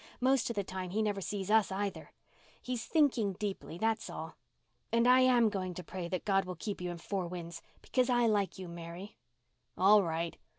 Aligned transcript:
Most 0.19 0.49
of 0.49 0.55
the 0.55 0.63
time 0.63 0.89
he 0.89 1.03
never 1.03 1.21
sees 1.21 1.51
us, 1.51 1.71
either. 1.71 2.11
He 2.59 2.73
is 2.73 2.85
thinking 2.87 3.33
deeply, 3.33 3.77
that 3.77 3.99
is 3.99 4.09
all. 4.09 4.35
And 4.91 5.05
I 5.07 5.19
am 5.19 5.47
going 5.49 5.75
to 5.75 5.83
pray 5.83 6.07
that 6.07 6.25
God 6.25 6.43
will 6.45 6.55
keep 6.55 6.81
you 6.81 6.89
in 6.89 6.97
Four 6.97 7.27
Winds—because 7.27 8.09
I 8.09 8.25
like 8.25 8.57
you, 8.57 8.67
Mary." 8.67 9.17
"All 9.77 10.01
right. 10.01 10.37